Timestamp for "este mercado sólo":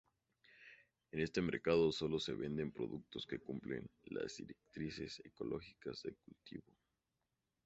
1.19-2.19